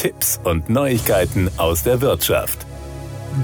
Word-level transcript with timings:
Tipps 0.00 0.40
und 0.44 0.70
Neuigkeiten 0.70 1.50
aus 1.58 1.82
der 1.82 2.00
Wirtschaft. 2.00 2.64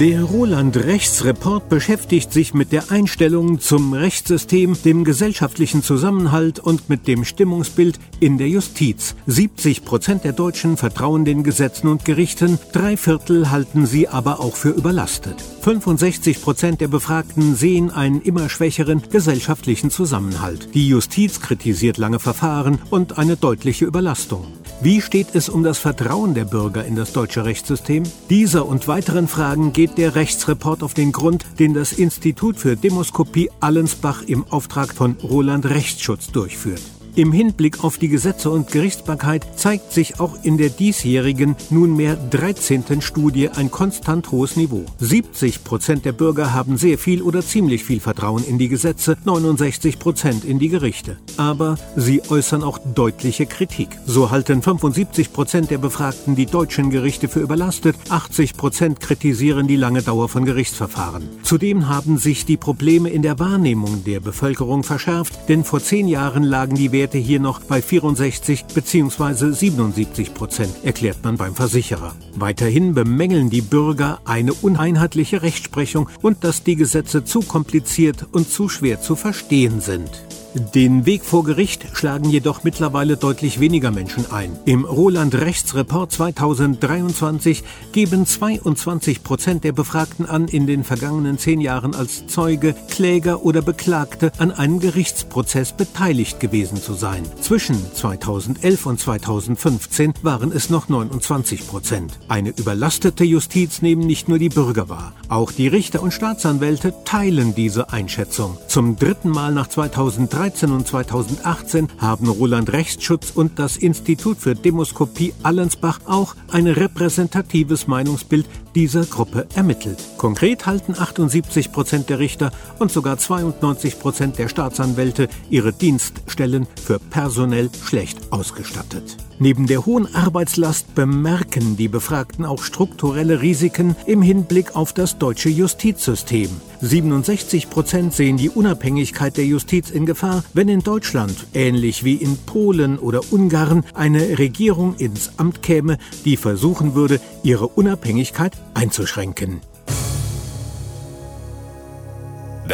Der 0.00 0.22
Roland 0.22 0.74
Rechtsreport 0.74 1.68
beschäftigt 1.68 2.32
sich 2.32 2.54
mit 2.54 2.72
der 2.72 2.90
Einstellung 2.90 3.60
zum 3.60 3.92
Rechtssystem, 3.92 4.74
dem 4.82 5.04
gesellschaftlichen 5.04 5.82
Zusammenhalt 5.82 6.58
und 6.58 6.88
mit 6.88 7.06
dem 7.08 7.26
Stimmungsbild 7.26 7.98
in 8.20 8.38
der 8.38 8.48
Justiz. 8.48 9.16
70 9.26 9.84
Prozent 9.84 10.24
der 10.24 10.32
Deutschen 10.32 10.78
vertrauen 10.78 11.26
den 11.26 11.42
Gesetzen 11.42 11.88
und 11.88 12.06
Gerichten, 12.06 12.58
drei 12.72 12.96
Viertel 12.96 13.50
halten 13.50 13.84
sie 13.84 14.08
aber 14.08 14.40
auch 14.40 14.56
für 14.56 14.70
überlastet. 14.70 15.36
65 15.60 16.40
Prozent 16.40 16.80
der 16.80 16.88
Befragten 16.88 17.54
sehen 17.54 17.90
einen 17.90 18.22
immer 18.22 18.48
schwächeren 18.48 19.02
gesellschaftlichen 19.10 19.90
Zusammenhalt. 19.90 20.70
Die 20.72 20.88
Justiz 20.88 21.42
kritisiert 21.42 21.98
lange 21.98 22.18
Verfahren 22.18 22.78
und 22.88 23.18
eine 23.18 23.36
deutliche 23.36 23.84
Überlastung. 23.84 24.46
Wie 24.82 25.00
steht 25.00 25.34
es 25.34 25.48
um 25.48 25.62
das 25.62 25.78
Vertrauen 25.78 26.34
der 26.34 26.44
Bürger 26.44 26.84
in 26.84 26.96
das 26.96 27.14
deutsche 27.14 27.46
Rechtssystem? 27.46 28.02
Dieser 28.28 28.66
und 28.66 28.86
weiteren 28.88 29.26
Fragen 29.26 29.72
geht 29.72 29.96
der 29.96 30.14
Rechtsreport 30.14 30.82
auf 30.82 30.92
den 30.92 31.12
Grund, 31.12 31.46
den 31.58 31.72
das 31.72 31.94
Institut 31.94 32.58
für 32.58 32.76
Demoskopie 32.76 33.50
Allensbach 33.60 34.22
im 34.22 34.44
Auftrag 34.50 34.92
von 34.92 35.16
Roland 35.22 35.64
Rechtsschutz 35.64 36.30
durchführt. 36.30 36.82
Im 37.16 37.32
Hinblick 37.32 37.82
auf 37.82 37.96
die 37.96 38.10
Gesetze 38.10 38.50
und 38.50 38.70
Gerichtsbarkeit 38.70 39.46
zeigt 39.58 39.90
sich 39.90 40.20
auch 40.20 40.36
in 40.42 40.58
der 40.58 40.68
diesjährigen, 40.68 41.56
nunmehr 41.70 42.14
13. 42.14 43.00
Studie 43.00 43.48
ein 43.48 43.70
konstant 43.70 44.30
hohes 44.32 44.54
Niveau. 44.56 44.84
70 44.98 45.64
Prozent 45.64 46.04
der 46.04 46.12
Bürger 46.12 46.52
haben 46.52 46.76
sehr 46.76 46.98
viel 46.98 47.22
oder 47.22 47.40
ziemlich 47.40 47.84
viel 47.84 48.00
Vertrauen 48.00 48.44
in 48.44 48.58
die 48.58 48.68
Gesetze, 48.68 49.16
69 49.24 49.98
Prozent 49.98 50.44
in 50.44 50.58
die 50.58 50.68
Gerichte. 50.68 51.16
Aber 51.38 51.78
sie 51.96 52.20
äußern 52.28 52.62
auch 52.62 52.78
deutliche 52.94 53.46
Kritik. 53.46 53.88
So 54.04 54.30
halten 54.30 54.60
75 54.60 55.32
Prozent 55.32 55.70
der 55.70 55.78
Befragten 55.78 56.36
die 56.36 56.44
deutschen 56.44 56.90
Gerichte 56.90 57.28
für 57.28 57.40
überlastet, 57.40 57.96
80 58.10 58.58
Prozent 58.58 59.00
kritisieren 59.00 59.66
die 59.66 59.76
lange 59.76 60.02
Dauer 60.02 60.28
von 60.28 60.44
Gerichtsverfahren. 60.44 61.26
Zudem 61.42 61.88
haben 61.88 62.18
sich 62.18 62.44
die 62.44 62.58
Probleme 62.58 63.08
in 63.08 63.22
der 63.22 63.38
Wahrnehmung 63.38 64.04
der 64.04 64.20
Bevölkerung 64.20 64.82
verschärft, 64.82 65.48
denn 65.48 65.64
vor 65.64 65.80
zehn 65.80 66.08
Jahren 66.08 66.42
lagen 66.42 66.74
die 66.74 66.92
Werte 66.92 67.05
Werte 67.06 67.18
hier 67.18 67.38
noch 67.38 67.60
bei 67.60 67.80
64 67.80 68.64
bzw. 68.64 69.52
77 69.52 70.34
Prozent, 70.34 70.74
erklärt 70.82 71.22
man 71.22 71.36
beim 71.36 71.54
Versicherer. 71.54 72.16
Weiterhin 72.34 72.94
bemängeln 72.94 73.48
die 73.48 73.60
Bürger 73.60 74.18
eine 74.24 74.52
uneinheitliche 74.52 75.42
Rechtsprechung 75.42 76.08
und 76.20 76.42
dass 76.42 76.64
die 76.64 76.74
Gesetze 76.74 77.24
zu 77.24 77.42
kompliziert 77.42 78.26
und 78.32 78.50
zu 78.50 78.68
schwer 78.68 79.00
zu 79.00 79.14
verstehen 79.14 79.80
sind. 79.80 80.25
Den 80.58 81.04
Weg 81.04 81.22
vor 81.22 81.44
Gericht 81.44 81.84
schlagen 81.92 82.30
jedoch 82.30 82.64
mittlerweile 82.64 83.18
deutlich 83.18 83.60
weniger 83.60 83.90
Menschen 83.90 84.30
ein. 84.30 84.58
Im 84.64 84.86
Roland 84.86 85.34
Rechtsreport 85.34 86.12
2023 86.12 87.62
geben 87.92 88.24
22 88.24 89.22
Prozent 89.22 89.64
der 89.64 89.72
Befragten 89.72 90.24
an, 90.24 90.48
in 90.48 90.66
den 90.66 90.82
vergangenen 90.82 91.38
zehn 91.38 91.60
Jahren 91.60 91.94
als 91.94 92.26
Zeuge, 92.26 92.74
Kläger 92.88 93.44
oder 93.44 93.60
Beklagte 93.60 94.32
an 94.38 94.50
einem 94.50 94.80
Gerichtsprozess 94.80 95.74
beteiligt 95.74 96.40
gewesen 96.40 96.78
zu 96.78 96.94
sein. 96.94 97.24
Zwischen 97.42 97.76
2011 97.92 98.86
und 98.86 98.98
2015 98.98 100.14
waren 100.22 100.52
es 100.52 100.70
noch 100.70 100.88
29 100.88 101.66
Prozent. 101.66 102.18
Eine 102.28 102.54
überlastete 102.56 103.24
Justiz 103.24 103.82
nehmen 103.82 104.06
nicht 104.06 104.30
nur 104.30 104.38
die 104.38 104.48
Bürger 104.48 104.88
wahr. 104.88 105.12
Auch 105.28 105.52
die 105.52 105.68
Richter 105.68 106.02
und 106.02 106.14
Staatsanwälte 106.14 106.94
teilen 107.04 107.54
diese 107.54 107.92
Einschätzung. 107.92 108.56
Zum 108.68 108.96
dritten 108.96 109.28
Mal 109.28 109.52
nach 109.52 109.66
2003 109.66 110.45
2013 110.50 110.70
und 110.70 110.86
2018 110.86 111.88
haben 111.98 112.28
Roland 112.28 112.72
Rechtsschutz 112.72 113.32
und 113.34 113.58
das 113.58 113.76
Institut 113.76 114.38
für 114.38 114.54
Demoskopie 114.54 115.34
Allensbach 115.42 116.00
auch 116.06 116.36
ein 116.52 116.66
repräsentatives 116.66 117.86
Meinungsbild 117.88 118.46
dieser 118.74 119.04
Gruppe 119.06 119.46
ermittelt. 119.54 119.98
Konkret 120.16 120.66
halten 120.66 120.94
78 120.98 121.72
Prozent 121.72 122.08
der 122.08 122.18
Richter 122.18 122.50
und 122.78 122.90
sogar 122.90 123.18
92 123.18 123.98
Prozent 123.98 124.38
der 124.38 124.48
Staatsanwälte 124.48 125.28
ihre 125.50 125.72
Dienststellen 125.72 126.66
für 126.82 126.98
personell 126.98 127.70
schlecht 127.84 128.32
ausgestattet. 128.32 129.16
Neben 129.38 129.66
der 129.66 129.84
hohen 129.84 130.14
Arbeitslast 130.14 130.94
bemerken 130.94 131.76
die 131.76 131.88
Befragten 131.88 132.46
auch 132.46 132.62
strukturelle 132.62 133.42
Risiken 133.42 133.94
im 134.06 134.22
Hinblick 134.22 134.74
auf 134.74 134.94
das 134.94 135.18
deutsche 135.18 135.50
Justizsystem. 135.50 136.48
67 136.80 137.68
Prozent 137.68 138.14
sehen 138.14 138.38
die 138.38 138.48
Unabhängigkeit 138.48 139.36
der 139.36 139.44
Justiz 139.44 139.90
in 139.90 140.06
Gefahr, 140.06 140.42
wenn 140.54 140.70
in 140.70 140.80
Deutschland, 140.80 141.36
ähnlich 141.52 142.02
wie 142.02 142.14
in 142.14 142.38
Polen 142.38 142.98
oder 142.98 143.20
Ungarn, 143.30 143.84
eine 143.92 144.38
Regierung 144.38 144.94
ins 144.96 145.32
Amt 145.36 145.62
käme, 145.62 145.98
die 146.24 146.38
versuchen 146.38 146.94
würde, 146.94 147.20
ihre 147.42 147.68
Unabhängigkeit 147.68 148.52
einzuschränken. 148.72 149.60